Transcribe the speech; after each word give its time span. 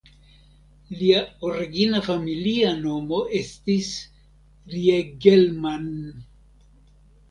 Lia 1.01 1.19
origina 1.49 2.01
familia 2.09 2.73
nomo 2.81 3.23
estis 3.43 3.95
"Riegelmann". 4.75 5.97